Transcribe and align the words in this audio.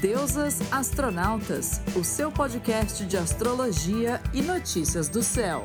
Deusas 0.00 0.60
Astronautas, 0.72 1.82
o 1.94 2.02
seu 2.02 2.32
podcast 2.32 3.04
de 3.04 3.18
astrologia 3.18 4.18
e 4.32 4.40
notícias 4.40 5.10
do 5.10 5.22
céu. 5.22 5.62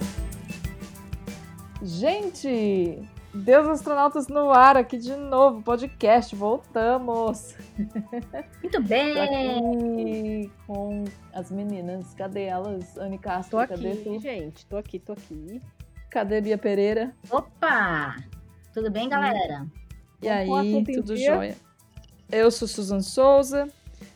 Gente, 1.81 3.01
Deus 3.33 3.65
Astronautas 3.65 4.27
no 4.27 4.51
ar 4.51 4.75
aqui 4.75 4.97
de 4.97 5.15
novo, 5.15 5.61
podcast, 5.61 6.35
voltamos. 6.35 7.55
Muito 8.61 8.83
bem. 8.83 10.51
Com 10.67 11.05
as 11.33 11.49
meninas, 11.49 12.13
cadê 12.13 12.43
elas? 12.43 12.97
Anne 12.97 13.17
Castro, 13.17 13.61
tô 13.61 13.65
cadê 13.65 13.91
aqui, 13.91 14.03
tu? 14.03 14.19
gente, 14.19 14.65
tô 14.65 14.75
aqui, 14.75 14.99
tô 14.99 15.13
aqui. 15.13 15.61
Cadê 16.09 16.41
Bia 16.41 16.57
Pereira? 16.57 17.15
Opa! 17.31 18.17
Tudo 18.73 18.91
bem, 18.91 19.07
galera? 19.07 19.65
E 20.21 20.27
aí, 20.27 20.83
tudo 20.93 21.15
jóia? 21.15 21.55
Eu 22.29 22.51
sou 22.51 22.67
Susan 22.67 22.99
Souza, 22.99 23.71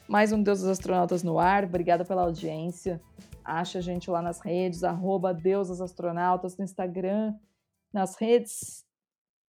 mais 0.08 0.32
um 0.32 0.42
Deus 0.42 0.60
dos 0.62 0.70
Astronautas 0.70 1.24
no 1.24 1.40
ar. 1.40 1.64
Obrigada 1.66 2.04
pela 2.06 2.24
audiência. 2.24 3.02
Acha 3.44 3.80
a 3.80 3.82
gente 3.82 4.10
lá 4.12 4.22
nas 4.22 4.40
redes, 4.42 4.84
arroba 4.84 5.34
Deus 5.34 5.70
Astronautas 5.82 6.58
no 6.58 6.64
Instagram, 6.64 7.34
nas 7.94 8.16
redes. 8.16 8.84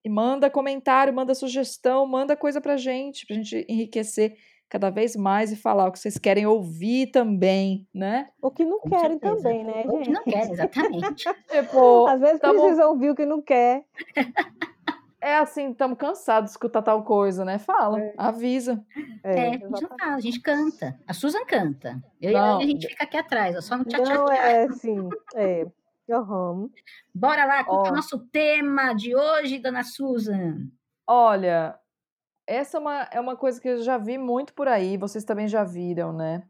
E 0.05 0.09
manda 0.09 0.49
comentário, 0.49 1.13
manda 1.13 1.35
sugestão, 1.35 2.07
manda 2.07 2.35
coisa 2.37 2.61
pra 2.61 2.77
gente, 2.79 3.27
pra 3.27 3.37
gente 3.37 3.67
enriquecer 3.69 4.35
cada 4.67 4.89
vez 4.89 5.17
mais 5.17 5.51
e 5.53 5.57
falar 5.57 5.89
o 5.89 5.93
que 5.93 5.99
vocês 5.99 6.17
querem 6.17 6.47
ouvir 6.47 7.09
também, 7.11 7.87
né? 7.93 8.29
O 8.41 8.51
que 8.53 8.65
não 8.65 8.79
Com 8.81 8.89
querem 8.89 9.19
certeza. 9.19 9.37
também, 9.37 9.65
né, 9.65 9.83
gente? 9.83 9.89
O 9.89 10.01
que 10.01 10.11
não 10.11 10.23
quer, 10.25 10.51
exatamente. 10.51 11.15
tipo, 11.51 12.07
Às 12.07 12.21
vezes 12.21 12.41
tamo- 12.41 12.61
precisa 12.61 12.87
ouvir 12.87 13.11
o 13.11 13.15
que 13.17 13.27
não 13.27 13.43
quer. 13.43 13.85
É 15.21 15.37
assim, 15.37 15.71
estamos 15.73 15.99
cansados 15.99 16.51
de 16.51 16.53
escutar 16.53 16.81
tal 16.83 17.05
coisa, 17.05 17.45
né? 17.45 17.59
Fala, 17.59 18.01
É. 18.01 18.15
avisa. 18.17 18.83
É, 19.23 19.49
a 19.49 19.53
gente 19.53 19.69
não 19.69 19.81
fala, 19.99 20.15
a 20.15 20.21
gente 20.21 20.41
canta. 20.41 20.99
A 21.07 21.13
Susan 21.13 21.45
canta. 21.45 22.03
Eu 22.21 22.33
Não. 22.33 22.61
e 22.61 22.65
a 22.65 22.67
gente 22.67 22.87
fica 22.89 23.05
aqui 23.05 23.17
atrás, 23.19 23.55
ó, 23.57 23.61
só 23.61 23.77
no 23.77 23.85
tchau, 23.85 24.03
tchau, 24.03 24.25
tchau. 24.27 24.33
é 24.33 24.65
assim. 24.65 25.09
É. 25.35 25.67
Aham. 26.11 26.71
Bora 27.15 27.45
lá, 27.45 27.63
qual 27.65 27.87
é 27.87 27.91
o 27.91 27.95
nosso 27.95 28.19
tema 28.19 28.95
de 28.95 29.15
hoje, 29.15 29.59
dona 29.59 29.85
Susan? 29.85 30.69
Olha, 31.07 31.79
essa 32.47 32.79
é 32.79 32.81
uma, 32.81 33.03
é 33.13 33.21
uma 33.21 33.37
coisa 33.37 33.61
que 33.61 33.69
eu 33.69 33.83
já 33.83 33.99
vi 33.99 34.17
muito 34.19 34.55
por 34.55 34.67
aí, 34.69 34.97
vocês 34.97 35.23
também 35.25 35.47
já 35.47 35.63
viram, 35.65 36.13
né? 36.13 36.43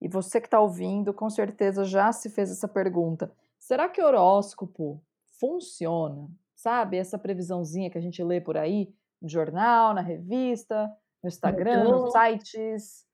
E 0.00 0.08
você 0.08 0.40
que 0.40 0.46
está 0.46 0.58
ouvindo, 0.60 1.12
com 1.14 1.28
certeza 1.30 1.84
já 1.84 2.10
se 2.12 2.28
fez 2.30 2.50
essa 2.50 2.66
pergunta. 2.66 3.30
Será 3.58 3.88
que 3.88 4.02
horóscopo 4.02 5.00
funciona? 5.38 6.28
Sabe, 6.66 6.96
essa 6.96 7.16
previsãozinha 7.16 7.88
que 7.88 7.96
a 7.96 8.00
gente 8.00 8.20
lê 8.24 8.40
por 8.40 8.56
aí, 8.56 8.92
no 9.22 9.28
jornal, 9.28 9.94
na 9.94 10.00
revista, 10.00 10.90
no 11.22 11.28
Instagram, 11.28 11.84
metrô. 11.84 12.00
nos 12.00 12.12
sites, 12.12 13.06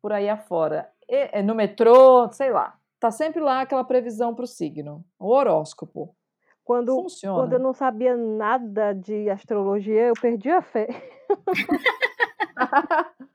por 0.00 0.12
aí 0.12 0.28
afora. 0.28 0.88
E- 1.08 1.28
é 1.32 1.42
no 1.42 1.56
metrô, 1.56 2.30
sei 2.30 2.52
lá. 2.52 2.78
Tá 3.00 3.10
sempre 3.10 3.40
lá 3.40 3.62
aquela 3.62 3.82
previsão 3.82 4.32
para 4.32 4.44
o 4.44 4.46
signo, 4.46 5.04
o 5.18 5.26
horóscopo. 5.26 6.14
Quando, 6.62 6.94
Funciona. 6.94 7.34
quando 7.34 7.54
eu 7.54 7.58
não 7.58 7.72
sabia 7.72 8.16
nada 8.16 8.92
de 8.92 9.28
astrologia, 9.28 10.02
eu 10.02 10.14
perdi 10.14 10.50
a 10.50 10.62
fé. 10.62 10.86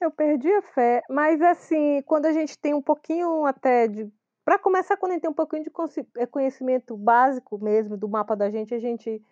Eu 0.00 0.10
perdi 0.10 0.52
a 0.52 0.62
fé. 0.62 1.00
Mas, 1.08 1.40
assim, 1.40 2.02
quando 2.02 2.26
a 2.26 2.32
gente 2.32 2.58
tem 2.58 2.74
um 2.74 2.82
pouquinho 2.82 3.46
até 3.46 3.86
de. 3.86 4.12
Para 4.52 4.58
começar, 4.58 4.98
quando 4.98 5.12
a 5.12 5.14
gente 5.14 5.22
tem 5.22 5.30
um 5.30 5.34
pouquinho 5.34 5.64
de 5.64 5.70
eh, 6.18 6.26
conhecimento 6.26 6.94
básico 6.94 7.56
mesmo 7.56 7.96
do 7.96 8.06
mapa 8.06 8.36
da 8.36 8.50
gente, 8.50 8.74
a 8.74 8.78
gente 8.78 9.24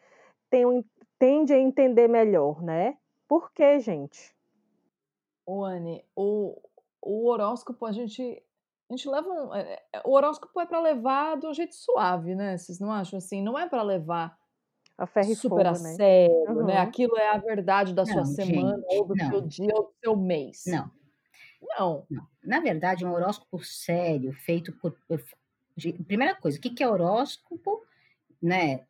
tem 0.48 0.64
um- 0.64 0.82
tende 1.18 1.52
a 1.52 1.58
entender 1.58 2.08
melhor, 2.08 2.62
né? 2.62 2.96
Por 3.28 3.52
quê, 3.52 3.78
gente? 3.80 4.34
Ô, 5.44 5.62
Anne, 5.62 6.02
o, 6.16 6.58
o 7.02 7.27
horóscopo 7.27 7.84
a 7.84 7.92
gente. 7.92 8.42
A 8.88 8.96
gente 8.96 9.10
leva 9.10 9.28
um. 9.28 9.54
é- 9.54 9.82
é- 9.92 10.00
O 10.06 10.12
horóscopo 10.12 10.58
é 10.58 10.64
para 10.64 10.80
levar 10.80 11.36
de 11.36 11.46
um 11.46 11.52
jeito 11.52 11.74
suave, 11.74 12.34
né? 12.34 12.56
Vocês 12.56 12.80
não 12.80 12.90
acham 12.90 13.18
assim? 13.18 13.42
Não 13.42 13.58
é 13.58 13.68
para 13.68 13.83
levar 13.83 14.39
A 14.96 15.06
ferro 15.06 15.33
e 15.33 15.36
super 15.36 15.66
a 15.66 15.74
fogo, 15.74 15.86
né? 15.86 15.96
sério, 15.96 16.64
né? 16.64 16.77
Uhum. 16.77 16.83
Aquilo 16.83 17.18
é 17.18 17.28
a 17.28 17.36
verdade 17.36 17.92
da 17.92 18.06
sua 18.06 18.24
Não, 18.24 18.24
semana, 18.24 18.78
gente, 18.89 18.96
ou 18.96 19.05
do 19.05 19.14
não. 19.14 19.28
seu 19.28 19.40
dia, 19.42 19.74
ou 19.74 19.83
do 19.83 19.92
seu 20.02 20.16
mês. 20.16 20.64
Não, 20.66 20.90
Não. 21.62 22.06
não. 22.10 22.26
Na 22.42 22.60
verdade, 22.60 23.04
um 23.04 23.12
horóscopo 23.12 23.62
sério, 23.64 24.32
feito 24.32 24.72
por. 24.72 24.96
de- 25.76 25.92
primeira 25.92 26.34
coisa, 26.34 26.58
o 26.58 26.60
que 26.60 26.70
que 26.70 26.82
é 26.82 26.88
horóscopo, 26.88 27.82
né? 28.42 28.84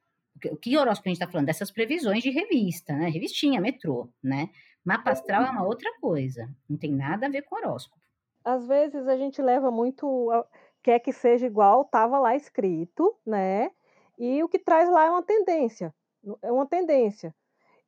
O 0.47 0.57
que- 0.57 0.77
horóscopo 0.79 1.09
a 1.09 1.11
gente 1.11 1.21
está 1.21 1.31
falando? 1.31 1.47
Dessas 1.47 1.71
previsões 1.71 2.23
de 2.23 2.31
revista, 2.31 2.95
né? 2.95 3.09
Revistinha, 3.09 3.61
metrô, 3.61 4.09
né? 4.23 4.51
Mapa 4.85 5.11
astral 5.11 5.45
é 5.45 5.51
uma 5.51 5.65
outra 5.65 5.91
coisa. 6.01 6.49
Não 6.69 6.77
tem 6.79 6.93
nada 6.93 7.27
a 7.27 7.31
ver 7.31 7.43
com 7.43 7.57
horóscopo. 7.57 8.01
Às 8.45 8.67
vezes 8.67 9.07
a 9.07 9.17
gente 9.17 9.43
leva 9.43 9.71
muito. 9.71 10.31
a- 10.31 10.47
Quer 10.83 10.99
que 11.01 11.13
seja 11.13 11.47
igual, 11.47 11.83
estava 11.83 12.19
lá 12.19 12.35
escrito, 12.35 13.15
né? 13.27 13.71
E 14.19 14.43
o 14.43 14.49
que 14.49 14.59
traz 14.59 14.89
lá 14.91 15.05
é 15.05 15.11
uma 15.11 15.23
tendência. 15.23 15.95
É 16.41 16.51
uma 16.51 16.65
tendência. 16.67 17.35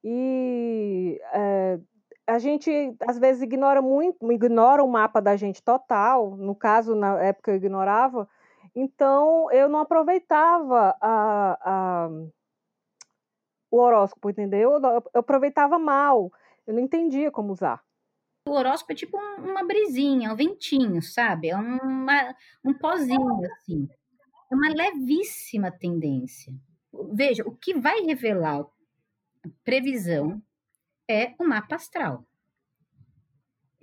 E 0.05 1.19
eh, 1.33 1.79
a 2.27 2.39
gente 2.39 2.71
às 3.07 3.19
vezes 3.19 3.43
ignora 3.43 3.83
muito, 3.83 4.31
ignora 4.33 4.83
o 4.83 4.89
mapa 4.89 5.21
da 5.21 5.37
gente 5.37 5.63
total. 5.63 6.37
No 6.37 6.55
caso, 6.55 6.95
na 6.95 7.21
época 7.23 7.51
eu 7.51 7.57
ignorava. 7.57 8.29
Então 8.75 9.51
eu 9.53 9.69
não 9.69 9.81
aproveitava 9.81 10.97
a- 11.01 11.59
a- 11.63 12.11
o 13.71 13.79
horóscopo, 13.79 14.31
entendeu? 14.31 14.73
Eu, 14.73 14.81
eu 15.15 15.21
aproveitava 15.21 15.79
mal. 15.79 16.31
Eu 16.67 16.75
não 16.75 16.81
entendia 16.81 17.31
como 17.31 17.53
usar. 17.53 17.83
O 18.47 18.53
horóscopo 18.53 18.93
é 18.93 18.97
tipo 18.97 19.17
um- 19.19 19.51
uma 19.51 19.65
brisinha, 19.65 20.33
um 20.33 20.37
ventinho, 20.37 21.01
sabe? 21.03 21.49
É 21.51 21.57
uma, 21.57 22.35
um 22.65 22.75
pozinho, 22.75 23.41
assim. 23.53 23.89
É 24.51 24.55
uma 24.55 24.69
levíssima 24.75 25.71
tendência. 25.71 26.53
Veja, 27.13 27.43
o 27.47 27.53
que 27.57 27.75
vai 27.75 28.01
revelar 28.01 28.67
previsão 29.65 30.43
é 31.09 31.35
o 31.39 31.45
mapa 31.45 31.77
astral. 31.77 32.25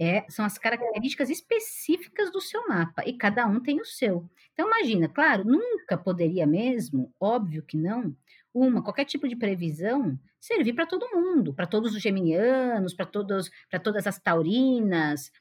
É, 0.02 0.26
são 0.30 0.46
as 0.46 0.58
características 0.58 1.30
específicas 1.30 2.32
do 2.32 2.40
seu 2.40 2.66
mapa, 2.70 3.04
e 3.06 3.14
cada 3.18 3.46
um 3.46 3.60
tem 3.60 3.82
o 3.82 3.86
seu. 3.86 4.30
Então, 4.54 4.68
imagina, 4.68 5.10
claro, 5.10 5.44
nunca 5.44 5.98
poderia 5.98 6.48
mesmo, 6.48 7.12
óbvio 7.20 7.62
que 7.64 7.76
não, 7.76 8.16
uma, 8.54 8.82
qualquer 8.82 9.04
tipo 9.06 9.28
de 9.28 9.36
previsão 9.36 10.18
servir 10.40 10.74
para 10.74 10.86
todo 10.86 11.10
mundo, 11.14 11.54
para 11.54 11.68
todos 11.68 11.94
os 11.94 12.02
geminianos, 12.02 12.94
para 12.94 13.06
todos, 13.06 13.52
para 13.70 13.78
todas 13.80 14.08
as 14.08 14.18
taurinas, 14.18 15.32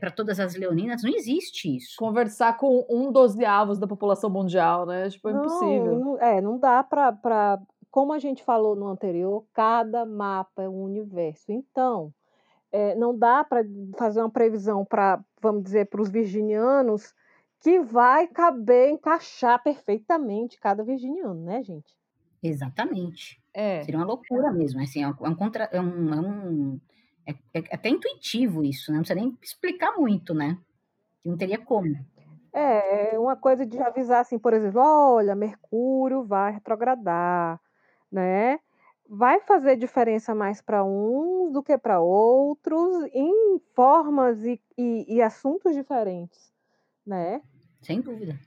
para 0.00 0.10
todas 0.10 0.40
as 0.40 0.56
leoninas, 0.56 1.02
não 1.04 1.10
existe 1.14 1.76
isso. 1.76 1.94
Conversar 1.96 2.56
com 2.56 2.84
um 2.90 3.12
dozeavos 3.12 3.78
da 3.78 3.86
população 3.86 4.28
mundial, 4.28 4.84
né? 4.86 5.08
Tipo, 5.08 5.28
é 5.28 5.32
impossível. 5.32 5.98
Não, 5.98 6.00
não- 6.00 6.20
é, 6.20 6.40
não 6.40 6.58
dá 6.58 6.82
para. 6.82 7.60
Como 7.98 8.12
a 8.12 8.20
gente 8.20 8.44
falou 8.44 8.76
no 8.76 8.86
anterior, 8.86 9.44
cada 9.52 10.06
mapa 10.06 10.62
é 10.62 10.68
um 10.68 10.84
universo. 10.84 11.50
Então, 11.50 12.14
é, 12.70 12.94
não 12.94 13.18
dá 13.18 13.42
para 13.42 13.64
fazer 13.96 14.20
uma 14.20 14.30
previsão 14.30 14.84
para, 14.84 15.20
vamos 15.42 15.64
dizer, 15.64 15.86
para 15.86 16.00
os 16.00 16.08
virginianos 16.08 17.12
que 17.60 17.80
vai 17.80 18.28
caber, 18.28 18.90
encaixar 18.90 19.60
perfeitamente 19.64 20.60
cada 20.60 20.84
virginiano, 20.84 21.42
né, 21.42 21.60
gente? 21.60 21.92
Exatamente. 22.40 23.42
É. 23.52 23.82
Seria 23.82 23.98
uma 23.98 24.06
loucura 24.06 24.52
mesmo. 24.52 24.80
Assim, 24.80 25.02
é 25.02 25.08
um, 25.08 25.26
é 25.26 25.34
contra, 25.34 25.64
é 25.64 25.80
um, 25.80 26.14
é 26.14 26.20
um- 26.20 26.80
é- 27.26 27.58
é 27.58 27.74
até 27.74 27.88
intuitivo 27.88 28.62
isso, 28.62 28.92
né? 28.92 28.98
Não 28.98 29.02
precisa 29.02 29.18
nem 29.20 29.36
explicar 29.42 29.96
muito, 29.96 30.32
né? 30.32 30.56
Não 31.24 31.36
teria 31.36 31.58
como. 31.58 31.96
É, 32.54 33.16
é 33.16 33.18
uma 33.18 33.34
coisa 33.34 33.66
de 33.66 33.76
avisar 33.82 34.20
assim, 34.20 34.38
por 34.38 34.54
exemplo, 34.54 34.80
olha, 34.80 35.34
Mercúrio 35.34 36.22
vai 36.22 36.52
retrogradar, 36.52 37.60
né? 38.10 38.60
Vai 39.08 39.40
fazer 39.40 39.76
diferença 39.76 40.34
mais 40.34 40.60
para 40.60 40.84
uns 40.84 41.52
do 41.52 41.62
que 41.62 41.78
para 41.78 42.00
outros, 42.00 43.04
em 43.14 43.58
formas 43.74 44.44
e, 44.44 44.60
e- 44.76 45.16
e 45.16 45.22
assuntos 45.22 45.74
diferentes, 45.74 46.52
né? 47.06 47.42
Sem 47.80 48.00
dúvida. 48.00 48.38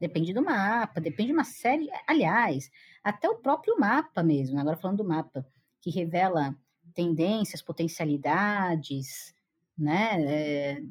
Depende 0.00 0.34
do 0.34 0.42
mapa, 0.42 1.00
depende 1.00 1.28
de 1.28 1.34
uma 1.34 1.44
série. 1.44 1.88
Aliás, 2.06 2.70
até 3.04 3.28
o 3.28 3.36
próprio 3.36 3.78
mapa 3.78 4.22
mesmo, 4.22 4.58
agora 4.58 4.76
falando 4.76 4.98
do 4.98 5.04
mapa, 5.04 5.46
que 5.80 5.90
revela 5.90 6.56
tendências, 6.94 7.62
potencialidades, 7.62 9.34
né? 9.78 10.22
é, 10.24 10.82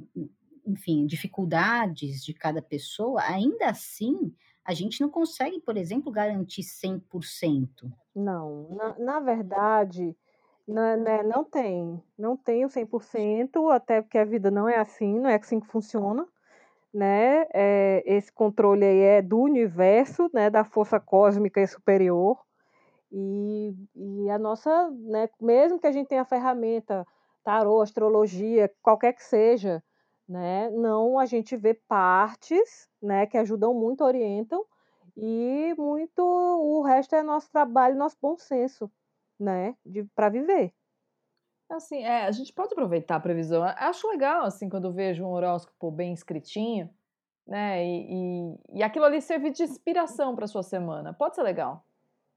enfim, 0.66 1.06
dificuldades 1.06 2.24
de 2.24 2.34
cada 2.34 2.62
pessoa, 2.62 3.22
ainda 3.24 3.68
assim, 3.70 4.34
a 4.66 4.74
gente 4.74 5.02
não 5.02 5.10
consegue, 5.10 5.60
por 5.62 5.78
exemplo, 5.78 6.12
garantir 6.12 6.64
100%. 6.64 7.92
Não, 8.16 8.68
na, 8.70 9.00
na 9.00 9.20
verdade, 9.20 10.18
na- 10.68 10.98
né, 10.98 11.24
não 11.24 11.44
tem, 11.46 12.02
não 12.18 12.36
tem 12.38 12.66
o 12.66 12.70
100%, 12.70 13.70
até 13.70 14.02
porque 14.02 14.18
a 14.18 14.26
vida 14.26 14.52
não 14.52 14.68
é 14.68 14.78
assim, 14.78 15.20
não 15.20 15.30
é 15.30 15.36
assim 15.36 15.60
que 15.60 15.68
funciona, 15.68 16.28
né? 16.94 17.46
É, 17.54 18.04
esse 18.06 18.32
controle 18.34 18.86
aí 18.86 19.00
é 19.00 19.22
do 19.24 19.40
universo, 19.40 20.30
né, 20.34 20.50
da 20.50 20.64
força 20.66 21.00
cósmica 21.00 21.66
superior, 21.68 22.40
e, 23.12 23.76
e 23.96 24.30
a 24.30 24.40
nossa, 24.40 24.90
né, 24.92 25.30
mesmo 25.42 25.80
que 25.80 25.88
a 25.88 25.92
gente 25.92 26.08
tenha 26.08 26.22
a 26.24 26.26
ferramenta 26.26 27.06
tarô, 27.44 27.82
astrologia, 27.82 28.72
qualquer 28.82 29.14
que 29.14 29.24
seja, 29.24 29.84
né? 30.32 30.70
Não, 30.70 31.20
a 31.20 31.26
gente 31.26 31.58
vê 31.58 31.74
partes, 31.74 32.90
né, 33.02 33.26
que 33.26 33.38
ajudam 33.38 33.74
muito, 33.74 34.02
orientam, 34.02 34.66
e 35.18 35.76
muito 35.78 36.22
o 36.22 36.82
resto 36.82 37.16
é 37.16 37.22
nosso 37.22 37.52
trabalho, 37.52 37.98
nosso 37.98 38.16
bom 38.22 38.38
senso, 38.38 38.90
né, 39.38 39.76
para 40.16 40.30
viver. 40.30 40.74
Assim, 41.70 42.04
é, 42.04 42.26
a 42.26 42.32
gente 42.32 42.54
pode 42.54 42.72
aproveitar 42.72 43.18
a 43.18 43.20
previsão. 43.20 43.62
Acho 43.64 44.08
legal, 44.08 44.46
assim, 44.46 44.70
quando 44.70 44.92
vejo 44.92 45.24
um 45.24 45.32
horóscopo 45.32 45.92
bem 45.92 46.14
escritinho, 46.14 46.90
né? 47.48 47.86
E, 47.86 48.08
e, 48.10 48.80
e 48.80 48.84
aquilo 48.84 49.06
ali 49.06 49.22
servir 49.22 49.52
de 49.52 49.64
inspiração 49.64 50.36
para 50.36 50.48
sua 50.48 50.64
semana. 50.64 51.14
Pode 51.14 51.36
ser 51.36 51.44
legal. 51.44 51.86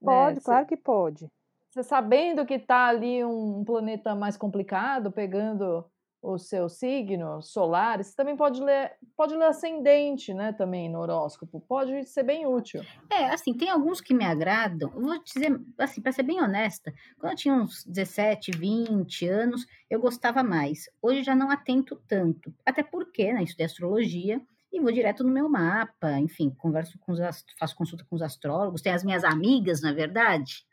Né, 0.00 0.12
pode, 0.12 0.36
né? 0.36 0.42
claro 0.44 0.66
que 0.66 0.76
pode. 0.76 1.28
Você 1.68 1.82
sabendo 1.82 2.46
que 2.46 2.54
está 2.54 2.86
ali 2.86 3.24
um 3.24 3.64
planeta 3.64 4.14
mais 4.14 4.36
complicado, 4.36 5.10
pegando 5.10 5.84
o 6.24 6.38
seu 6.38 6.70
signo 6.70 7.42
solar, 7.42 8.02
você 8.02 8.16
também 8.16 8.34
pode 8.34 8.62
ler, 8.62 8.92
pode 9.14 9.36
ler 9.36 9.44
ascendente, 9.44 10.32
né, 10.32 10.52
também 10.52 10.88
no 10.88 11.00
horóscopo. 11.00 11.60
Pode 11.60 12.04
ser 12.06 12.22
bem 12.22 12.46
útil. 12.46 12.82
É, 13.10 13.26
assim, 13.26 13.52
tem 13.52 13.68
alguns 13.68 14.00
que 14.00 14.14
me 14.14 14.24
agradam. 14.24 14.90
Eu 14.94 15.02
vou 15.02 15.22
dizer, 15.22 15.60
assim, 15.78 16.00
para 16.00 16.12
ser 16.12 16.22
bem 16.22 16.40
honesta, 16.40 16.92
quando 17.18 17.32
eu 17.32 17.36
tinha 17.36 17.54
uns 17.54 17.84
17, 17.84 18.52
20 18.52 19.28
anos, 19.28 19.66
eu 19.90 20.00
gostava 20.00 20.42
mais. 20.42 20.88
Hoje 21.02 21.22
já 21.22 21.34
não 21.34 21.50
atento 21.50 22.00
tanto. 22.08 22.54
Até 22.64 22.82
porque, 22.82 23.30
né, 23.32 23.42
estudei 23.42 23.66
astrologia 23.66 24.40
e 24.72 24.80
vou 24.80 24.90
direto 24.90 25.22
no 25.22 25.30
meu 25.30 25.48
mapa, 25.48 26.18
enfim, 26.18 26.50
converso 26.50 26.98
com 26.98 27.12
os, 27.12 27.20
faço 27.58 27.76
consulta 27.76 28.04
com 28.08 28.16
os 28.16 28.22
astrólogos, 28.22 28.80
tem 28.82 28.92
as 28.92 29.04
minhas 29.04 29.22
amigas, 29.22 29.82
na 29.82 29.90
é 29.90 29.94
verdade, 29.94 30.64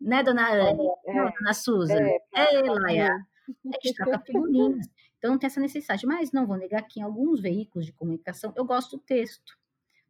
né, 0.00 0.22
dona 0.22 0.48
Anne? 0.48 0.86
É, 1.06 1.18
é, 1.18 1.32
dona 1.38 1.52
Susan? 1.52 2.00
É, 2.00 2.20
é, 2.34 2.62
Laia. 2.62 3.31
Figurinhas. 4.24 4.88
Então, 5.18 5.32
não 5.32 5.38
tem 5.38 5.46
essa 5.46 5.60
necessidade. 5.60 6.06
Mas 6.06 6.32
não 6.32 6.46
vou 6.46 6.56
negar 6.56 6.82
que 6.82 7.00
em 7.00 7.02
alguns 7.02 7.40
veículos 7.40 7.86
de 7.86 7.92
comunicação 7.92 8.52
eu 8.56 8.64
gosto 8.64 8.96
do 8.96 9.02
texto. 9.02 9.50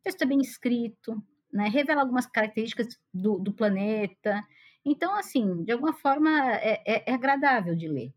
O 0.01 0.03
texto 0.03 0.23
é 0.23 0.27
bem 0.27 0.41
escrito, 0.41 1.23
né? 1.53 1.69
revela 1.69 2.01
algumas 2.01 2.27
características 2.27 2.99
do, 3.13 3.39
do 3.39 3.53
planeta. 3.53 4.43
Então, 4.85 5.15
assim, 5.15 5.63
de 5.63 5.73
alguma 5.73 5.93
forma 5.93 6.31
é, 6.55 6.83
é, 6.87 7.11
é 7.11 7.15
agradável 7.15 7.75
de 7.75 7.87
ler. 7.89 8.13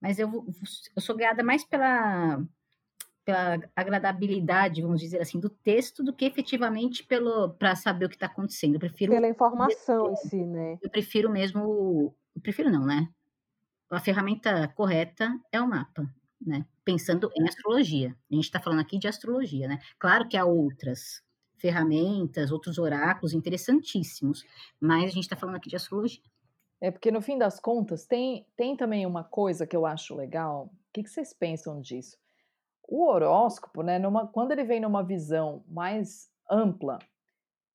Mas 0.00 0.18
eu, 0.18 0.46
eu 0.96 1.02
sou 1.02 1.16
guiada 1.16 1.42
mais 1.42 1.64
pela, 1.64 2.42
pela 3.24 3.60
agradabilidade, 3.76 4.82
vamos 4.82 5.00
dizer 5.00 5.20
assim, 5.20 5.38
do 5.38 5.48
texto 5.48 6.02
do 6.02 6.12
que 6.12 6.24
efetivamente 6.24 7.04
pelo 7.04 7.50
para 7.50 7.76
saber 7.76 8.06
o 8.06 8.08
que 8.08 8.16
está 8.16 8.26
acontecendo. 8.26 8.74
Eu 8.74 8.80
prefiro 8.80 9.12
pela 9.12 9.28
informação 9.28 10.12
em 10.12 10.16
si, 10.16 10.44
né? 10.44 10.78
Eu 10.82 10.90
prefiro 10.90 11.30
mesmo, 11.30 12.14
eu 12.34 12.42
prefiro 12.42 12.70
não, 12.70 12.84
né? 12.84 13.08
A 13.90 14.00
ferramenta 14.00 14.68
correta 14.68 15.38
é 15.50 15.60
o 15.60 15.68
mapa, 15.68 16.08
né? 16.40 16.64
Pensando 16.84 17.30
em 17.36 17.48
astrologia. 17.48 18.16
A 18.30 18.34
gente 18.34 18.44
está 18.44 18.60
falando 18.60 18.80
aqui 18.80 18.98
de 18.98 19.08
astrologia, 19.08 19.68
né? 19.68 19.78
Claro 19.98 20.28
que 20.28 20.36
há 20.36 20.44
outras 20.44 21.22
ferramentas, 21.58 22.50
outros 22.50 22.78
oráculos 22.78 23.34
interessantíssimos, 23.34 24.44
mas 24.80 25.04
a 25.04 25.14
gente 25.14 25.24
está 25.24 25.36
falando 25.36 25.56
aqui 25.56 25.68
de 25.68 25.76
astrologia. 25.76 26.22
É 26.80 26.90
porque 26.90 27.10
no 27.10 27.20
fim 27.20 27.36
das 27.36 27.60
contas 27.60 28.06
tem, 28.06 28.46
tem 28.56 28.76
também 28.76 29.04
uma 29.04 29.22
coisa 29.22 29.66
que 29.66 29.76
eu 29.76 29.84
acho 29.84 30.14
legal. 30.14 30.66
O 30.66 30.92
que, 30.92 31.02
que 31.02 31.10
vocês 31.10 31.34
pensam 31.34 31.80
disso? 31.80 32.16
O 32.88 33.06
horóscopo, 33.06 33.82
né, 33.82 33.98
numa, 33.98 34.26
quando 34.26 34.52
ele 34.52 34.64
vem 34.64 34.80
numa 34.80 35.02
visão 35.02 35.62
mais 35.68 36.30
ampla, 36.50 36.98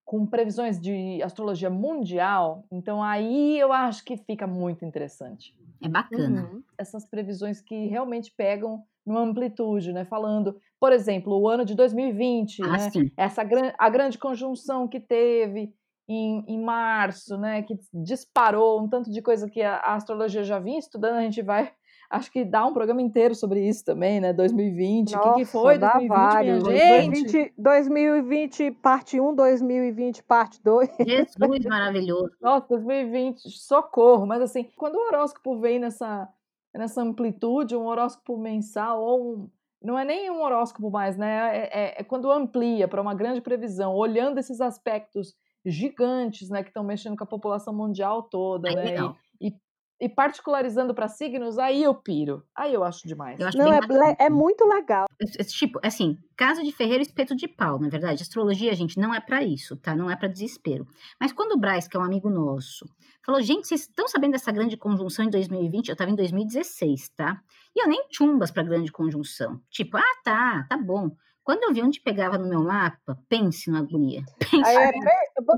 com 0.03 0.25
previsões 0.25 0.79
de 0.79 1.21
astrologia 1.23 1.69
mundial, 1.69 2.65
então 2.71 3.01
aí 3.01 3.59
eu 3.59 3.71
acho 3.71 4.03
que 4.03 4.17
fica 4.17 4.45
muito 4.45 4.85
interessante. 4.85 5.55
É 5.81 5.87
bacana. 5.87 6.49
Uhum. 6.51 6.63
Essas 6.77 7.07
previsões 7.07 7.61
que 7.61 7.87
realmente 7.87 8.33
pegam 8.35 8.83
numa 9.05 9.21
amplitude, 9.21 9.93
né? 9.93 10.03
Falando, 10.05 10.59
por 10.79 10.91
exemplo, 10.91 11.39
o 11.39 11.47
ano 11.47 11.63
de 11.63 11.75
2020, 11.75 12.63
ah, 12.63 12.67
né? 12.67 12.89
Sim. 12.89 13.11
Essa 13.15 13.43
a 13.77 13.89
grande 13.89 14.17
conjunção 14.17 14.87
que 14.87 14.99
teve 14.99 15.73
em, 16.07 16.43
em 16.47 16.61
março, 16.61 17.37
né? 17.37 17.61
Que 17.61 17.77
disparou 17.93 18.81
um 18.81 18.89
tanto 18.89 19.11
de 19.11 19.21
coisa 19.21 19.49
que 19.49 19.61
a, 19.61 19.75
a 19.77 19.95
astrologia 19.95 20.43
já 20.43 20.59
vinha 20.59 20.79
estudando, 20.79 21.15
a 21.15 21.21
gente 21.21 21.41
vai 21.41 21.71
acho 22.09 22.31
que 22.31 22.45
dá 22.45 22.65
um 22.65 22.73
programa 22.73 23.01
inteiro 23.01 23.35
sobre 23.35 23.67
isso 23.67 23.83
também, 23.83 24.19
né? 24.19 24.33
2020. 24.33 25.15
O 25.15 25.21
que, 25.21 25.33
que 25.35 25.45
foi 25.45 25.77
2020, 25.77 26.07
vários. 26.07 26.63
minha 26.63 26.77
gente? 26.77 27.53
2020, 27.53 27.53
2020, 27.57 28.71
parte 28.71 29.19
1, 29.19 29.35
2020, 29.35 30.23
parte 30.23 30.63
2. 30.63 30.89
Jesus 30.99 31.35
maravilhoso. 31.65 32.31
Nossa, 32.41 32.67
2020, 32.69 33.49
socorro. 33.49 34.25
Mas 34.25 34.41
assim, 34.41 34.69
quando 34.75 34.95
o 34.95 35.07
horóscopo 35.07 35.59
vem 35.59 35.79
nessa, 35.79 36.27
nessa 36.73 37.01
amplitude, 37.01 37.75
um 37.75 37.85
horóscopo 37.85 38.37
mensal 38.37 39.01
ou 39.01 39.33
um, 39.33 39.49
não 39.81 39.99
é 39.99 40.03
nem 40.03 40.31
um 40.31 40.41
horóscopo 40.41 40.89
mais, 40.89 41.17
né? 41.17 41.57
É, 41.57 41.69
é, 41.73 41.95
é 41.99 42.03
quando 42.03 42.31
amplia 42.31 42.87
para 42.87 43.01
uma 43.01 43.13
grande 43.13 43.41
previsão, 43.41 43.93
olhando 43.93 44.39
esses 44.39 44.59
aspectos 44.59 45.35
gigantes, 45.65 46.49
né, 46.49 46.61
que 46.61 46.69
estão 46.69 46.83
mexendo 46.83 47.17
com 47.17 47.23
a 47.23 47.27
população 47.27 47.73
mundial 47.73 48.23
toda, 48.23 48.69
né? 48.71 48.95
E, 49.41 49.47
e 49.47 49.55
e 49.99 50.09
particularizando 50.09 50.93
para 50.93 51.07
signos, 51.07 51.57
aí 51.57 51.81
eu 51.81 51.95
piro. 51.95 52.43
Aí 52.53 52.73
eu 52.73 52.83
acho 52.83 53.07
demais. 53.07 53.39
Eu 53.39 53.47
acho 53.47 53.57
Não, 53.57 53.71
é, 53.71 53.79
é, 54.19 54.29
muito 54.29 54.65
legal. 54.65 55.05
Tipo, 55.47 55.79
assim, 55.81 56.17
casa 56.35 56.63
de 56.63 56.71
ferreiro, 56.71 57.01
espeto 57.01 57.35
de 57.35 57.47
pau, 57.47 57.79
na 57.79 57.87
verdade. 57.87 58.21
Astrologia, 58.21 58.73
gente, 58.75 58.99
não 58.99 59.13
é 59.13 59.21
para 59.21 59.43
isso, 59.43 59.77
tá? 59.77 59.95
Não 59.95 60.09
é 60.09 60.15
para 60.15 60.27
desespero. 60.27 60.85
Mas 61.19 61.31
quando 61.31 61.53
o 61.53 61.57
Braz, 61.57 61.87
que 61.87 61.95
é 61.95 61.99
um 61.99 62.03
amigo 62.03 62.29
nosso, 62.29 62.85
falou, 63.25 63.41
gente, 63.41 63.67
vocês 63.67 63.81
estão 63.81 64.07
sabendo 64.07 64.33
dessa 64.33 64.51
grande 64.51 64.75
conjunção 64.75 65.25
em 65.25 65.29
2020? 65.29 65.89
Eu 65.89 65.95
tava 65.95 66.11
em 66.11 66.15
2016, 66.15 67.09
tá? 67.09 67.41
E 67.73 67.81
eu 67.81 67.87
nem 67.87 68.05
chumbas 68.11 68.51
pra 68.51 68.63
grande 68.63 68.91
conjunção. 68.91 69.61
Tipo, 69.69 69.97
ah, 69.97 70.21
tá, 70.23 70.65
tá 70.67 70.77
bom. 70.77 71.11
Quando 71.45 71.61
eu 71.63 71.73
vi 71.73 71.83
onde 71.83 72.01
pegava 72.01 72.39
no 72.39 72.49
meu 72.49 72.63
mapa, 72.63 73.15
pense 73.29 73.69
na 73.69 73.77
agonia. 73.77 74.23
Pense 74.51 74.67
Aí, 74.67 74.77
é, 74.77 74.91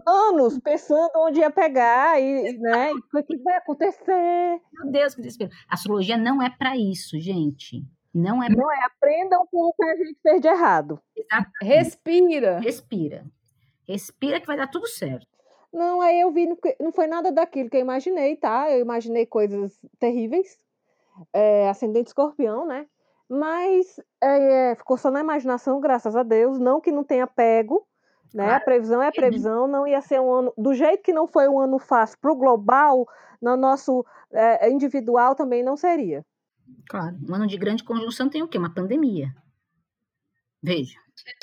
anos 0.05 0.59
pensando 0.59 1.09
onde 1.15 1.39
ia 1.39 1.49
pegar 1.49 2.21
e, 2.21 2.57
né, 2.57 2.91
o 2.91 3.23
que 3.23 3.37
vai 3.37 3.55
acontecer. 3.55 4.61
Meu 4.73 4.91
Deus, 4.91 5.15
que 5.15 5.21
desespero. 5.21 5.49
Astrologia 5.69 6.17
não 6.17 6.41
é 6.41 6.49
para 6.49 6.75
isso, 6.75 7.17
gente. 7.21 7.85
Não 8.13 8.43
é. 8.43 8.49
Não 8.49 8.69
é. 8.69 8.85
Aprendam 8.85 9.47
com 9.49 9.69
o 9.69 9.73
que 9.73 9.83
a 9.85 9.95
gente 9.95 10.19
fez 10.21 10.41
de 10.41 10.47
errado. 10.49 10.99
Exato. 11.15 11.51
Respira. 11.61 12.59
Respira. 12.59 13.25
Respira 13.87 14.41
que 14.41 14.47
vai 14.47 14.57
dar 14.57 14.67
tudo 14.67 14.87
certo. 14.87 15.25
Não, 15.71 16.01
aí 16.01 16.19
eu 16.19 16.31
vi, 16.33 16.49
não 16.81 16.91
foi 16.91 17.07
nada 17.07 17.31
daquilo 17.31 17.69
que 17.69 17.77
eu 17.77 17.81
imaginei, 17.81 18.35
tá? 18.35 18.69
Eu 18.69 18.81
imaginei 18.81 19.25
coisas 19.25 19.79
terríveis. 19.97 20.59
É, 21.31 21.69
ascendente 21.69 22.07
escorpião, 22.07 22.65
né? 22.65 22.87
Mas 23.29 23.99
é, 24.21 24.75
ficou 24.75 24.97
só 24.97 25.11
na 25.11 25.19
imaginação, 25.19 25.79
graças 25.79 26.15
a 26.15 26.23
Deus. 26.23 26.59
Não 26.59 26.79
que 26.79 26.91
não 26.91 27.03
tenha 27.03 27.27
pego, 27.27 27.85
né? 28.33 28.45
Claro. 28.45 28.55
A 28.55 28.59
previsão 28.65 29.01
é 29.01 29.07
a 29.07 29.11
previsão. 29.11 29.67
Não 29.67 29.85
ia 29.85 30.01
ser 30.01 30.21
um 30.21 30.31
ano. 30.31 30.53
Do 30.57 30.73
jeito 30.73 31.03
que 31.03 31.13
não 31.13 31.27
foi 31.27 31.47
um 31.47 31.59
ano 31.59 31.79
fácil 31.79 32.17
para 32.21 32.31
o 32.31 32.35
global, 32.35 33.05
no 33.41 33.57
nosso 33.57 34.05
é, 34.31 34.69
individual 34.69 35.35
também 35.35 35.63
não 35.63 35.75
seria. 35.75 36.25
Claro. 36.89 37.17
Um 37.27 37.35
ano 37.35 37.47
de 37.47 37.57
grande 37.57 37.83
conjunção 37.83 38.29
tem 38.29 38.41
o 38.43 38.47
quê? 38.47 38.57
Uma 38.57 38.73
pandemia. 38.73 39.33
Veja. 40.61 40.99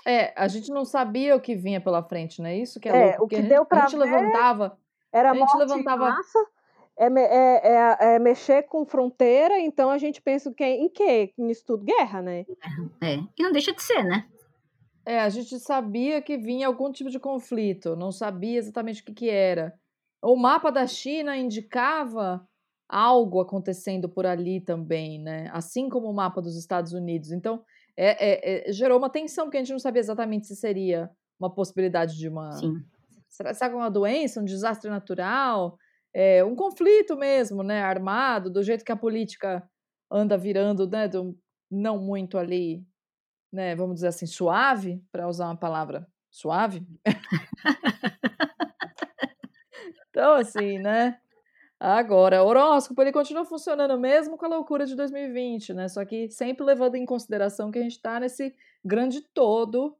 É, 0.06 0.32
a 0.36 0.48
gente 0.48 0.70
não 0.70 0.84
sabia 0.84 1.34
o 1.36 1.40
que 1.40 1.54
vinha 1.54 1.80
pela 1.80 2.02
frente, 2.02 2.40
não 2.40 2.48
é 2.48 2.56
isso 2.56 2.78
que 2.78 2.88
é, 2.88 3.10
é 3.10 3.20
o 3.20 3.26
que 3.26 3.42
deu 3.42 3.64
para 3.64 3.84
a 3.84 3.86
gente 3.86 3.98
levantava, 3.98 4.78
era 5.12 5.32
a 5.32 5.34
gente 5.34 5.56
levantava 5.56 6.10
massa, 6.10 6.46
é, 6.96 7.06
é, 7.06 7.72
é, 7.72 8.14
é, 8.14 8.18
mexer 8.18 8.64
com 8.64 8.86
fronteira, 8.86 9.58
então 9.58 9.90
a 9.90 9.98
gente 9.98 10.22
pensa 10.22 10.52
que, 10.52 10.64
em 10.64 10.88
quê? 10.88 11.32
Nisso 11.36 11.64
tudo? 11.66 11.84
Guerra, 11.84 12.22
né? 12.22 12.46
É, 13.02 13.16
e 13.36 13.42
não 13.42 13.52
deixa 13.52 13.72
de 13.72 13.82
ser, 13.82 14.02
né? 14.04 14.26
É, 15.06 15.20
a 15.20 15.28
gente 15.28 15.58
sabia 15.58 16.22
que 16.22 16.38
vinha 16.38 16.66
algum 16.66 16.90
tipo 16.90 17.10
de 17.10 17.18
conflito, 17.18 17.94
não 17.96 18.10
sabia 18.10 18.58
exatamente 18.58 19.02
o 19.02 19.04
que, 19.04 19.12
que 19.12 19.28
era. 19.28 19.74
O 20.22 20.36
mapa 20.36 20.70
da 20.70 20.86
China 20.86 21.36
indicava 21.36 22.46
algo 22.88 23.40
acontecendo 23.40 24.08
por 24.08 24.24
ali 24.24 24.60
também, 24.60 25.20
né? 25.20 25.50
Assim 25.52 25.88
como 25.88 26.08
o 26.08 26.14
mapa 26.14 26.40
dos 26.40 26.56
Estados 26.56 26.92
Unidos. 26.92 27.32
Então, 27.32 27.62
é, 27.96 28.66
é, 28.66 28.70
é, 28.70 28.72
gerou 28.72 28.98
uma 28.98 29.10
tensão, 29.10 29.44
porque 29.44 29.58
a 29.58 29.60
gente 29.60 29.72
não 29.72 29.78
sabia 29.78 30.00
exatamente 30.00 30.46
se 30.46 30.56
seria 30.56 31.10
uma 31.38 31.52
possibilidade 31.52 32.16
de 32.16 32.28
uma. 32.28 32.52
Sim. 32.52 32.82
Será, 33.28 33.52
será 33.52 33.76
uma 33.76 33.90
doença, 33.90 34.40
um 34.40 34.44
desastre 34.44 34.88
natural? 34.88 35.76
É, 36.14 36.44
um 36.44 36.54
conflito 36.54 37.16
mesmo, 37.16 37.62
né, 37.62 37.82
armado, 37.82 38.48
do 38.48 38.62
jeito 38.62 38.84
que 38.84 38.92
a 38.92 38.96
política 38.96 39.68
anda 40.10 40.38
virando, 40.38 40.88
né, 40.88 41.08
do, 41.08 41.36
não 41.70 41.98
muito 41.98 42.38
ali, 42.38 42.86
né, 43.52 43.74
vamos 43.74 43.96
dizer 43.96 44.08
assim, 44.08 44.26
suave, 44.26 45.02
para 45.10 45.28
usar 45.28 45.46
uma 45.46 45.56
palavra 45.56 46.06
suave. 46.30 46.86
então, 50.08 50.34
assim, 50.34 50.78
né, 50.78 51.18
Agora, 51.86 52.42
horóscopo 52.42 53.02
ele 53.02 53.12
continua 53.12 53.44
funcionando 53.44 53.98
mesmo 53.98 54.38
com 54.38 54.46
a 54.46 54.48
loucura 54.48 54.86
de 54.86 54.94
2020, 54.94 55.74
né? 55.74 55.88
Só 55.88 56.02
que 56.04 56.30
sempre 56.30 56.64
levando 56.64 56.94
em 56.94 57.04
consideração 57.04 57.70
que 57.70 57.78
a 57.78 57.82
gente 57.82 57.96
está 57.96 58.18
nesse 58.18 58.54
grande 58.82 59.20
todo 59.20 59.94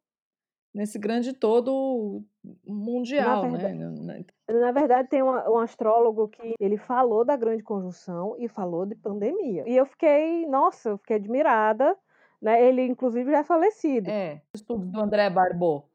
nesse 0.74 0.98
grande 0.98 1.32
todo 1.32 2.24
mundial, 2.66 3.42
na 3.42 3.56
verdade, 3.56 3.78
né? 3.78 4.24
Na 4.48 4.72
verdade, 4.72 5.08
tem 5.08 5.22
um, 5.22 5.30
um, 5.30 5.58
astrólogo 5.58 6.28
que 6.28 6.54
ele 6.60 6.76
falou 6.76 7.24
da 7.24 7.36
grande 7.36 7.62
conjunção 7.62 8.36
e 8.38 8.48
falou 8.48 8.84
de 8.84 8.94
pandemia. 8.94 9.64
E 9.66 9.76
eu 9.76 9.86
fiquei, 9.86 10.46
nossa, 10.46 10.90
eu 10.90 10.98
fiquei 10.98 11.16
admirada, 11.16 11.96
né? 12.40 12.62
Ele, 12.62 12.82
inclusive, 12.82 13.30
já 13.30 13.38
é 13.38 13.44
falecido. 13.44 14.10
É, 14.10 14.42
estudos 14.54 14.90
do 14.90 15.00
André 15.00 15.30
Barbot 15.30 15.86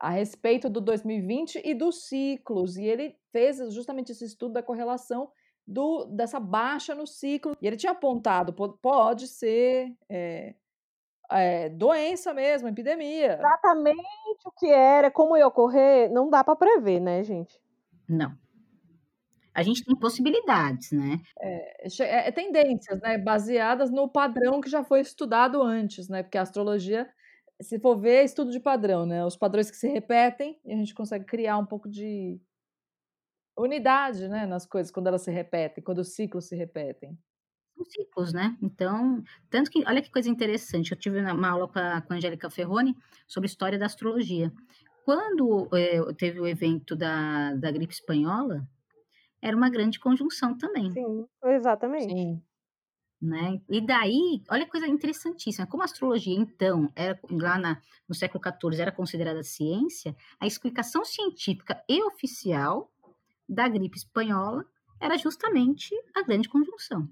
a 0.00 0.08
respeito 0.08 0.70
do 0.70 0.80
2020 0.80 1.60
e 1.62 1.74
dos 1.74 2.08
ciclos. 2.08 2.78
E 2.78 2.84
ele 2.84 3.14
fez 3.30 3.58
justamente 3.72 4.12
esse 4.12 4.24
estudo 4.24 4.54
da 4.54 4.62
correlação 4.62 5.30
do, 5.66 6.06
dessa 6.06 6.40
baixa 6.40 6.94
no 6.94 7.06
ciclo. 7.06 7.54
E 7.60 7.66
ele 7.66 7.76
tinha 7.76 7.92
apontado, 7.92 8.54
pode 8.80 9.28
ser 9.28 9.94
é, 10.08 10.54
é, 11.30 11.68
doença 11.68 12.34
mesmo, 12.34 12.68
epidemia. 12.68 13.34
Exatamente 13.34 13.98
o 14.44 14.50
que 14.52 14.66
era, 14.66 15.10
como 15.10 15.36
ia 15.36 15.46
ocorrer, 15.46 16.10
não 16.10 16.28
dá 16.28 16.42
para 16.42 16.56
prever, 16.56 17.00
né, 17.00 17.22
gente? 17.22 17.60
Não. 18.08 18.36
A 19.54 19.62
gente 19.62 19.84
tem 19.84 19.96
possibilidades, 19.96 20.92
né? 20.92 21.20
É, 21.40 21.86
é, 22.02 22.28
é, 22.28 22.32
tendências, 22.32 23.00
né? 23.00 23.18
Baseadas 23.18 23.90
no 23.90 24.08
padrão 24.08 24.60
que 24.60 24.70
já 24.70 24.84
foi 24.84 25.00
estudado 25.00 25.62
antes, 25.62 26.08
né? 26.08 26.22
Porque 26.22 26.38
a 26.38 26.42
astrologia, 26.42 27.08
se 27.60 27.78
for 27.78 27.96
ver, 27.96 28.16
é 28.16 28.24
estudo 28.24 28.50
de 28.50 28.60
padrão, 28.60 29.04
né? 29.04 29.24
Os 29.24 29.36
padrões 29.36 29.70
que 29.70 29.76
se 29.76 29.88
repetem 29.88 30.58
e 30.64 30.72
a 30.72 30.76
gente 30.76 30.94
consegue 30.94 31.24
criar 31.24 31.58
um 31.58 31.66
pouco 31.66 31.88
de 31.88 32.40
unidade, 33.58 34.28
né? 34.28 34.46
Nas 34.46 34.66
coisas, 34.66 34.92
quando 34.92 35.08
elas 35.08 35.22
se 35.22 35.30
repetem, 35.30 35.82
quando 35.82 35.98
os 35.98 36.14
ciclos 36.14 36.46
se 36.48 36.56
repetem 36.56 37.18
são 37.80 37.84
ciclos, 37.84 38.32
né? 38.32 38.56
Então, 38.60 39.22
tanto 39.48 39.70
que, 39.70 39.82
olha 39.86 40.02
que 40.02 40.10
coisa 40.10 40.28
interessante, 40.28 40.92
eu 40.92 40.98
tive 40.98 41.20
uma 41.20 41.48
aula 41.48 41.68
com 41.68 41.78
a, 41.78 42.00
com 42.02 42.12
a 42.12 42.16
Angélica 42.16 42.50
Ferroni 42.50 42.94
sobre 43.26 43.46
história 43.46 43.78
da 43.78 43.86
astrologia. 43.86 44.52
Quando 45.04 45.68
é, 45.72 46.00
teve 46.14 46.40
o 46.40 46.46
evento 46.46 46.94
da, 46.94 47.54
da 47.54 47.70
gripe 47.70 47.92
espanhola, 47.92 48.66
era 49.40 49.56
uma 49.56 49.70
grande 49.70 49.98
conjunção 49.98 50.56
também. 50.56 50.90
Sim, 50.92 51.26
exatamente. 51.44 52.12
Sim. 52.12 52.42
Né? 53.20 53.60
E 53.68 53.80
daí, 53.82 54.42
olha 54.50 54.64
que 54.64 54.70
coisa 54.70 54.86
interessantíssima, 54.86 55.66
como 55.66 55.82
a 55.82 55.84
astrologia, 55.84 56.34
então, 56.34 56.90
era, 56.96 57.18
lá 57.30 57.58
na, 57.58 57.82
no 58.08 58.14
século 58.14 58.42
XIV 58.42 58.80
era 58.80 58.92
considerada 58.92 59.42
ciência, 59.42 60.16
a 60.38 60.46
explicação 60.46 61.04
científica 61.04 61.82
e 61.88 62.02
oficial 62.02 62.90
da 63.46 63.68
gripe 63.68 63.98
espanhola 63.98 64.64
era 64.98 65.18
justamente 65.18 65.94
a 66.14 66.22
grande 66.22 66.48
conjunção. 66.48 67.08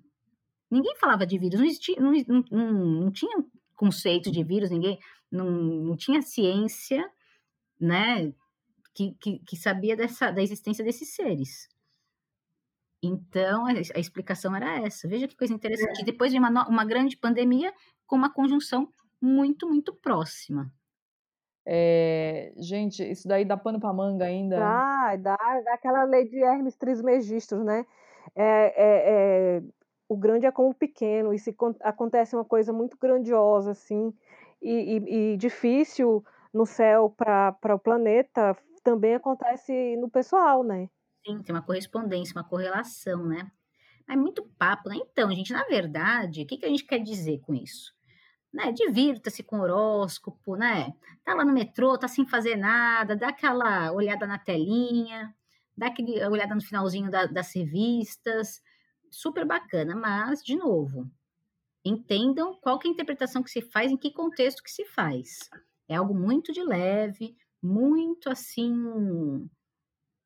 Ninguém 0.71 0.97
falava 0.97 1.27
de 1.27 1.39
vírus, 1.39 1.59
não, 1.59 1.67
existia, 1.67 1.97
não, 1.99 2.13
não, 2.51 2.73
não 3.03 3.13
tinha 3.13 3.45
conceito 3.75 4.31
de 4.31 4.45
vírus, 4.45 4.71
ninguém 4.71 4.99
não, 5.31 5.51
não 5.51 5.97
tinha 5.97 6.21
ciência, 6.21 7.09
né, 7.81 8.33
que, 8.95 9.15
que, 9.21 9.39
que 9.39 9.57
sabia 9.57 9.97
dessa, 9.97 10.31
da 10.31 10.43
existência 10.43 10.85
desses 10.85 11.15
seres. 11.15 11.69
Então, 13.03 13.67
a, 13.67 13.71
a, 13.71 14.01
explicação 14.01 14.55
era 14.57 14.85
essa. 14.85 15.07
Veja 15.09 15.29
que 15.29 15.37
coisa 15.37 15.55
interessante. 15.55 16.03
É. 16.03 16.05
Depois 16.05 16.33
de 16.33 16.39
uma, 16.39 16.69
uma 16.69 16.85
grande 16.85 17.17
pandemia 17.17 17.73
com 18.07 18.17
uma 18.17 18.33
conjunção 18.33 18.93
muito, 19.21 19.69
muito 19.69 19.95
próxima. 19.95 20.71
É, 21.65 22.53
gente, 22.57 23.03
isso 23.09 23.29
daí 23.29 23.45
dá 23.45 23.57
pano 23.57 23.79
para 23.79 23.93
manga 23.93 24.25
ainda. 24.25 24.59
Dá, 24.59 25.17
dá, 25.17 25.37
dá 25.37 25.75
aquela 25.75 26.05
lei 26.05 26.27
de 26.27 26.43
Hermes 26.43 26.77
Trismegistus, 26.77 27.63
né? 27.65 27.85
É, 28.35 28.43
é, 28.45 29.59
é, 29.59 29.63
o 30.09 30.17
grande 30.17 30.47
é 30.47 30.50
como 30.50 30.71
o 30.71 30.75
pequeno, 30.75 31.35
e 31.35 31.38
se 31.38 31.55
acontece 31.81 32.35
uma 32.35 32.45
coisa 32.45 32.73
muito 32.73 32.97
grandiosa, 32.99 33.73
assim, 33.73 34.12
e, 34.62 34.97
e, 34.97 35.35
e 35.35 35.37
difícil 35.37 36.25
no 36.53 36.65
céu 36.65 37.15
para 37.17 37.75
o 37.75 37.79
planeta, 37.79 38.57
também 38.83 39.15
acontece 39.15 39.97
no 39.97 40.09
pessoal, 40.09 40.65
né? 40.65 40.88
Sim, 41.27 41.43
tem 41.43 41.55
uma 41.55 41.62
correspondência, 41.62 42.35
uma 42.35 42.49
correlação, 42.49 43.27
né? 43.27 43.50
É 44.09 44.17
muito 44.17 44.43
papo, 44.59 44.88
né? 44.88 44.97
Então, 44.97 45.31
gente, 45.31 45.53
na 45.53 45.65
verdade, 45.65 46.43
o 46.43 46.47
que, 46.47 46.57
que 46.57 46.65
a 46.65 46.69
gente 46.69 46.85
quer 46.85 46.99
dizer 46.99 47.41
com 47.41 47.55
isso? 47.55 47.93
Né, 48.53 48.73
divirta-se 48.73 49.43
com 49.43 49.61
horóscopo, 49.61 50.57
né? 50.57 50.95
Tá 51.23 51.35
lá 51.35 51.45
no 51.45 51.53
metrô, 51.53 51.99
tá 51.99 52.09
sem 52.09 52.27
fazer 52.27 52.57
nada, 52.57 53.15
dá 53.15 53.29
aquela 53.29 53.93
olhada 53.93 54.27
na 54.27 54.38
telinha, 54.38 55.35
dá 55.77 55.88
aquela 55.88 56.31
olhada 56.31 56.55
no 56.55 56.62
finalzinho 56.62 57.11
da, 57.11 57.27
das 57.27 57.55
revistas, 57.55 58.62
super 59.11 59.45
bacana, 59.47 59.95
mas, 59.95 60.43
de 60.43 60.57
novo, 60.57 61.11
entendam 61.85 62.55
qual 62.61 62.79
que 62.79 62.87
é 62.87 62.91
a 62.91 62.93
interpretação 62.93 63.43
que 63.43 63.50
se 63.50 63.62
faz, 63.62 63.91
em 63.91 63.97
que 63.97 64.12
contexto 64.12 64.62
que 64.62 64.71
se 64.71 64.85
faz. 64.85 65.50
É 65.88 65.97
algo 65.97 66.15
muito 66.15 66.53
de 66.53 66.62
leve, 66.62 67.37
muito 67.62 68.31
assim, 68.31 69.49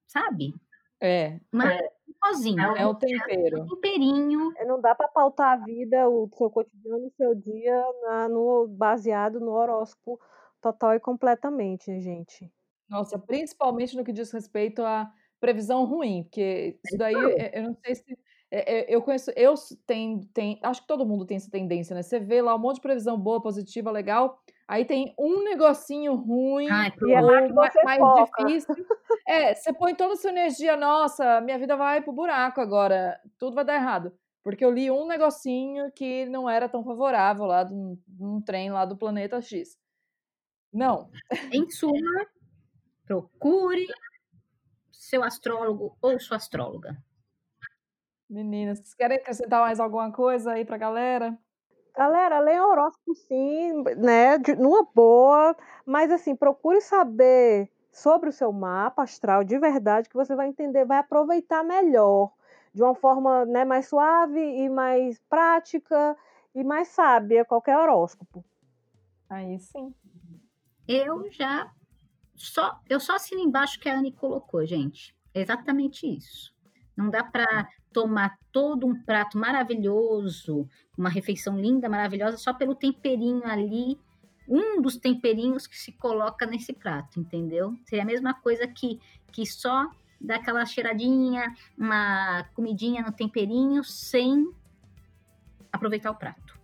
sabe? 0.06 0.54
É. 1.00 1.40
Mas 1.50 1.80
é, 1.80 1.92
sozinho. 2.24 2.60
É 2.76 2.86
o 2.86 2.94
tempero. 2.94 3.58
É 3.58 3.62
um 3.62 3.66
temperinho. 3.66 4.52
É, 4.56 4.64
não 4.64 4.80
dá 4.80 4.94
para 4.94 5.08
pautar 5.08 5.52
a 5.52 5.64
vida, 5.64 6.08
o 6.08 6.28
seu 6.36 6.50
cotidiano, 6.50 7.06
o 7.06 7.12
seu 7.16 7.34
dia, 7.34 7.84
na, 8.02 8.28
no, 8.28 8.68
baseado 8.68 9.40
no 9.40 9.50
horóscopo 9.50 10.20
total 10.60 10.94
e 10.94 11.00
completamente, 11.00 12.00
gente. 12.00 12.52
Nossa, 12.88 13.18
principalmente 13.18 13.96
no 13.96 14.04
que 14.04 14.12
diz 14.12 14.30
respeito 14.30 14.82
à 14.82 15.12
previsão 15.40 15.84
ruim, 15.84 16.22
porque 16.22 16.78
isso 16.84 16.96
daí, 16.96 17.14
eu 17.52 17.62
não 17.64 17.76
sei 17.84 17.96
se 17.96 18.04
é, 18.08 18.12
é, 18.12 18.16
eu 18.52 19.00
conheço, 19.00 19.30
eu 19.34 19.54
tenho, 19.86 20.20
tem, 20.26 20.60
acho 20.62 20.82
que 20.82 20.86
todo 20.86 21.06
mundo 21.06 21.24
tem 21.24 21.38
essa 21.38 21.50
tendência, 21.50 21.94
né? 21.94 22.02
Você 22.02 22.20
vê 22.20 22.42
lá 22.42 22.54
um 22.54 22.58
monte 22.58 22.76
de 22.76 22.82
previsão 22.82 23.18
boa, 23.18 23.40
positiva, 23.40 23.90
legal, 23.90 24.42
aí 24.68 24.84
tem 24.84 25.14
um 25.18 25.42
negocinho 25.42 26.14
ruim, 26.14 26.68
Ai, 26.68 26.92
e 27.06 27.12
é 27.12 27.22
mais, 27.82 28.00
difícil. 28.36 28.86
É, 29.26 29.54
você 29.54 29.72
põe 29.72 29.94
toda 29.94 30.12
a 30.12 30.16
sua 30.16 30.30
energia, 30.30 30.76
nossa, 30.76 31.40
minha 31.40 31.58
vida 31.58 31.76
vai 31.76 32.02
pro 32.02 32.12
buraco 32.12 32.60
agora, 32.60 33.18
tudo 33.38 33.54
vai 33.54 33.64
dar 33.64 33.76
errado. 33.76 34.12
Porque 34.42 34.64
eu 34.64 34.70
li 34.70 34.90
um 34.90 35.06
negocinho 35.06 35.90
que 35.92 36.26
não 36.26 36.50
era 36.50 36.68
tão 36.68 36.84
favorável 36.84 37.46
lá 37.46 37.62
de 37.62 37.72
um 37.72 38.42
trem 38.44 38.70
lá 38.70 38.84
do 38.84 38.96
planeta 38.96 39.40
X. 39.40 39.78
Não. 40.72 41.08
Em 41.52 41.70
suma, 41.70 42.26
procure 43.06 43.86
seu 44.90 45.22
astrólogo 45.22 45.96
ou 46.02 46.18
sua 46.18 46.38
astróloga. 46.38 46.96
Meninas, 48.32 48.78
vocês 48.78 48.94
querem 48.94 49.18
acrescentar 49.18 49.60
mais 49.60 49.78
alguma 49.78 50.10
coisa 50.10 50.52
aí 50.52 50.64
pra 50.64 50.78
galera? 50.78 51.38
Galera, 51.94 52.38
leia 52.38 52.66
horóscopo 52.66 53.14
sim, 53.14 53.82
né, 53.98 54.38
de, 54.38 54.56
numa 54.56 54.82
boa, 54.94 55.54
mas 55.84 56.10
assim, 56.10 56.34
procure 56.34 56.80
saber 56.80 57.70
sobre 57.92 58.30
o 58.30 58.32
seu 58.32 58.50
mapa 58.50 59.02
astral 59.02 59.44
de 59.44 59.58
verdade, 59.58 60.08
que 60.08 60.16
você 60.16 60.34
vai 60.34 60.48
entender, 60.48 60.86
vai 60.86 60.96
aproveitar 60.96 61.62
melhor, 61.62 62.32
de 62.72 62.82
uma 62.82 62.94
forma 62.94 63.44
né, 63.44 63.66
mais 63.66 63.88
suave 63.88 64.40
e 64.40 64.66
mais 64.70 65.18
prática 65.28 66.16
e 66.54 66.64
mais 66.64 66.88
sábia 66.88 67.44
qualquer 67.44 67.76
horóscopo. 67.76 68.42
Aí 69.28 69.58
sim. 69.58 69.94
Eu 70.88 71.30
já 71.30 71.70
só 72.34 72.80
eu 72.88 72.98
só 72.98 73.16
assino 73.16 73.42
embaixo 73.42 73.78
que 73.78 73.90
a 73.90 73.98
Anne 73.98 74.10
colocou, 74.10 74.64
gente. 74.64 75.14
É 75.34 75.42
exatamente 75.42 76.06
isso. 76.06 76.54
Não 76.96 77.10
dá 77.10 77.22
para 77.22 77.68
tomar 77.92 78.38
todo 78.50 78.86
um 78.86 78.94
prato 78.94 79.38
maravilhoso, 79.38 80.68
uma 80.96 81.08
refeição 81.08 81.58
linda, 81.58 81.88
maravilhosa, 81.88 82.36
só 82.36 82.52
pelo 82.52 82.74
temperinho 82.74 83.44
ali, 83.44 83.98
um 84.48 84.80
dos 84.80 84.96
temperinhos 84.96 85.66
que 85.66 85.78
se 85.78 85.92
coloca 85.92 86.44
nesse 86.46 86.72
prato, 86.72 87.20
entendeu? 87.20 87.76
Seria 87.84 88.02
a 88.02 88.06
mesma 88.06 88.34
coisa 88.34 88.66
que, 88.66 89.00
que 89.30 89.46
só 89.46 89.88
dar 90.20 90.36
aquela 90.36 90.64
cheiradinha, 90.64 91.54
uma 91.76 92.44
comidinha 92.54 93.02
no 93.02 93.12
temperinho, 93.12 93.82
sem 93.82 94.52
aproveitar 95.72 96.10
o 96.10 96.14
prato. 96.14 96.60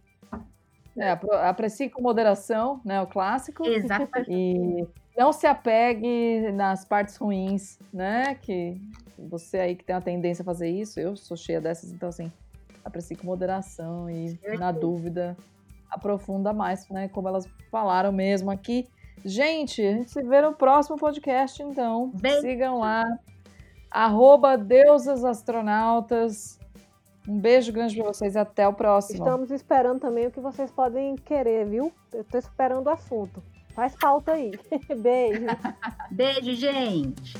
É, 0.97 1.13
aprecie 1.49 1.89
com 1.89 2.03
moderação, 2.03 2.81
né? 2.85 3.01
O 3.01 3.07
clássico. 3.07 3.65
Exatamente. 3.65 4.31
E 4.31 4.87
não 5.19 5.33
se 5.33 5.49
apegue 5.49 6.53
nas 6.53 6.85
partes 6.85 7.17
ruins, 7.17 7.77
né? 7.93 8.37
Que 8.37 8.81
você 9.19 9.59
aí 9.59 9.75
que 9.75 9.85
tem 9.85 9.97
a 9.97 10.01
tendência 10.01 10.43
a 10.43 10.45
fazer 10.45 10.71
isso, 10.71 11.01
eu 11.01 11.17
sou 11.17 11.37
cheia 11.37 11.61
dessas, 11.61 11.93
então 11.93 12.09
assim, 12.09 12.33
aprecie 12.85 13.17
com 13.17 13.27
moderação 13.27 14.09
e 14.09 14.39
na 14.57 14.71
dúvida 14.71 15.37
aprofunda 15.91 16.53
mais, 16.53 16.89
né? 16.89 17.09
Como 17.09 17.27
elas 17.27 17.47
falaram 17.69 18.13
mesmo 18.13 18.49
aqui. 18.49 18.89
Gente, 19.25 19.85
a 19.85 19.93
gente 19.93 20.11
se 20.13 20.23
vê 20.23 20.41
no 20.41 20.55
próximo 20.55 20.97
podcast, 20.97 21.61
então. 21.61 22.13
Bem... 22.15 22.41
Sigam 22.41 22.79
lá. 22.79 23.05
Arroba 23.91 24.57
Deusas 24.57 25.25
Astronautas. 25.25 26.61
Um 27.27 27.41
beijo 27.41 27.73
grande 27.73 27.97
para 27.97 28.07
vocês 28.07 28.37
e 28.37 28.39
até 28.39 28.69
o 28.69 28.73
próximo. 28.73 29.19
Estamos 29.19 29.51
esperando 29.51 29.99
também 29.99 30.29
o 30.29 30.31
que 30.31 30.41
vocês 30.41 30.71
podem 30.71 31.17
querer, 31.17 31.67
viu? 31.67 31.93
Eu 32.13 32.23
tô 32.23 32.39
esperando 32.39 32.87
o 32.87 32.91
assunto. 32.91 33.43
Faz 33.79 33.95
pauta 33.95 34.33
aí. 34.33 34.51
beijo. 35.01 35.47
beijo, 36.11 36.53
gente. 36.57 37.33